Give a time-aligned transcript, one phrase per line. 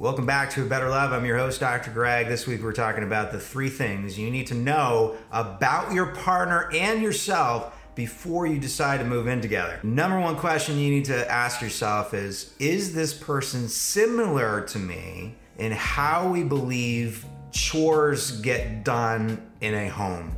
[0.00, 1.12] Welcome back to A Better Love.
[1.12, 1.90] I'm your host, Dr.
[1.90, 2.26] Greg.
[2.26, 6.70] This week we're talking about the three things you need to know about your partner
[6.72, 9.78] and yourself before you decide to move in together.
[9.82, 15.34] Number one question you need to ask yourself is Is this person similar to me
[15.58, 20.34] in how we believe chores get done in a home?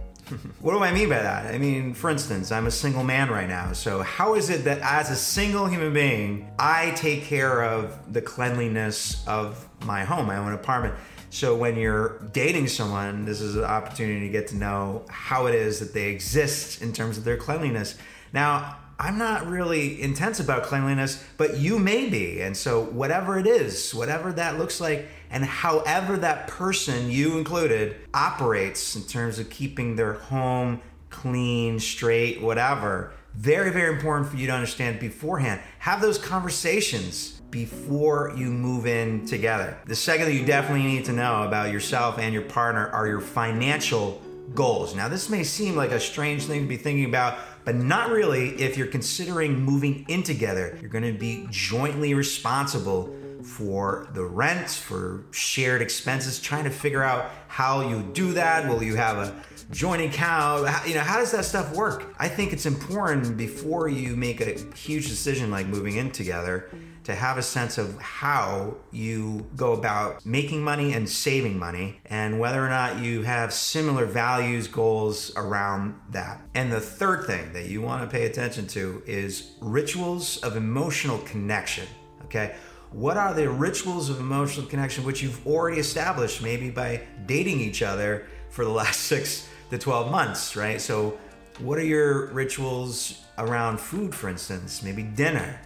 [0.61, 1.55] What do I mean by that?
[1.55, 3.73] I mean, for instance, I'm a single man right now.
[3.73, 8.23] So, how is it that as a single human being, I take care of the
[8.23, 10.95] cleanliness of my home, my own apartment?
[11.31, 15.55] So, when you're dating someone, this is an opportunity to get to know how it
[15.55, 17.97] is that they exist in terms of their cleanliness.
[18.33, 22.41] Now, I'm not really intense about cleanliness, but you may be.
[22.41, 27.97] And so, whatever it is, whatever that looks like, and however that person, you included,
[28.15, 30.81] operates in terms of keeping their home
[31.11, 35.61] clean, straight, whatever, very, very important for you to understand beforehand.
[35.81, 39.77] Have those conversations before you move in together.
[39.85, 43.21] The second that you definitely need to know about yourself and your partner are your
[43.21, 44.23] financial
[44.55, 44.95] goals.
[44.95, 48.51] Now, this may seem like a strange thing to be thinking about but not really
[48.61, 50.77] if you're considering moving in together.
[50.81, 57.03] You're going to be jointly responsible for the rent, for shared expenses, trying to figure
[57.03, 58.69] out how you do that.
[58.69, 59.35] Will you have a
[59.71, 60.69] joint account?
[60.69, 62.15] How, you know, how does that stuff work?
[62.19, 66.71] I think it's important before you make a huge decision like moving in together
[67.05, 72.39] to have a sense of how you go about making money and saving money and
[72.39, 76.41] whether or not you have similar values, goals around that.
[76.55, 81.19] And the third thing that you want to pay attention to is rituals of emotional
[81.19, 81.87] connection.
[82.25, 82.55] Okay.
[82.93, 87.83] What are the rituals of emotional connection which you've already established maybe by dating each
[87.83, 90.81] other for the last six to 12 months, right?
[90.81, 91.19] So,
[91.59, 94.83] what are your rituals around food, for instance?
[94.83, 95.61] Maybe dinner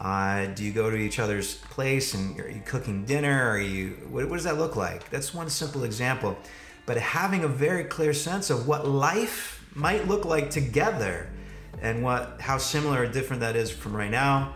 [0.00, 3.50] uh, do you go to each other's place and are you cooking dinner?
[3.50, 5.10] Are you what, what does that look like?
[5.10, 6.36] That's one simple example.
[6.86, 11.28] But having a very clear sense of what life might look like together
[11.82, 14.54] and what how similar or different that is from right now.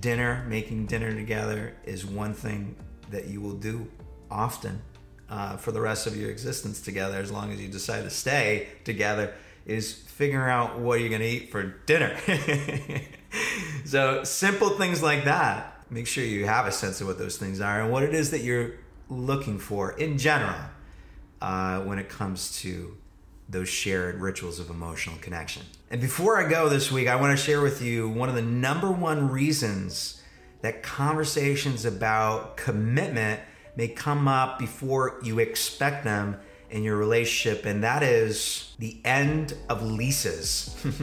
[0.00, 2.74] Dinner, making dinner together is one thing
[3.10, 3.86] that you will do
[4.30, 4.82] often
[5.28, 8.68] uh, for the rest of your existence together, as long as you decide to stay
[8.84, 12.16] together, is figuring out what you're going to eat for dinner.
[13.84, 15.84] so simple things like that.
[15.90, 18.30] Make sure you have a sense of what those things are and what it is
[18.30, 18.74] that you're
[19.08, 20.56] looking for in general
[21.40, 22.96] uh, when it comes to
[23.48, 25.62] those shared rituals of emotional connection.
[25.90, 28.42] And before I go this week, I want to share with you one of the
[28.42, 30.22] number one reasons
[30.62, 33.40] that conversations about commitment
[33.76, 36.40] may come up before you expect them
[36.70, 40.74] in your relationship, and that is the end of leases.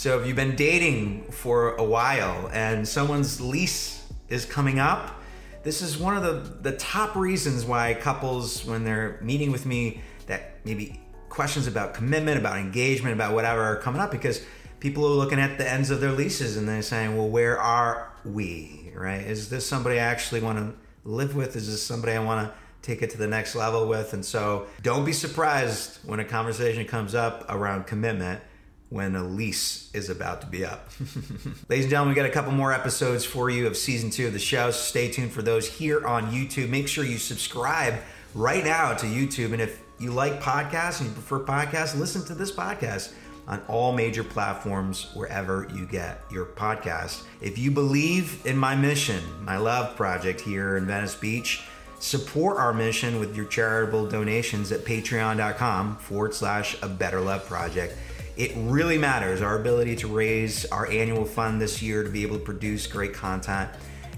[0.00, 5.20] So if you've been dating for a while and someone's lease is coming up,
[5.62, 10.00] this is one of the, the top reasons why couples, when they're meeting with me,
[10.26, 14.44] that maybe questions about commitment, about engagement, about whatever are coming up because
[14.80, 18.12] people are looking at the ends of their leases and they're saying, well, where are
[18.24, 19.22] we, right?
[19.22, 21.56] Is this somebody I actually want to live with?
[21.56, 24.12] Is this somebody I want to take it to the next level with?
[24.12, 28.42] And so don't be surprised when a conversation comes up around commitment
[28.88, 30.90] when a lease is about to be up.
[31.68, 34.32] Ladies and gentlemen, we got a couple more episodes for you of season two of
[34.32, 34.72] the show.
[34.72, 36.68] So stay tuned for those here on YouTube.
[36.70, 37.94] Make sure you subscribe
[38.34, 39.52] right now to YouTube.
[39.52, 43.12] And if you like podcasts and you prefer podcasts, listen to this podcast
[43.46, 47.24] on all major platforms wherever you get your podcast.
[47.42, 51.64] If you believe in my mission, my love project here in Venice Beach,
[51.98, 57.94] support our mission with your charitable donations at patreon.com forward slash a better love project.
[58.38, 62.38] It really matters our ability to raise our annual fund this year to be able
[62.38, 63.68] to produce great content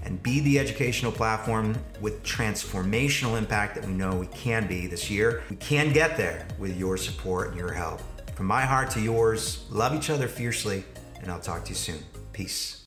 [0.03, 5.09] and be the educational platform with transformational impact that we know we can be this
[5.09, 5.43] year.
[5.49, 8.01] We can get there with your support and your help.
[8.35, 10.83] From my heart to yours, love each other fiercely,
[11.21, 11.99] and I'll talk to you soon.
[12.33, 12.81] Peace.